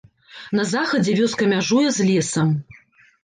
[0.59, 2.49] На захадзе вёска мяжуе з лесам.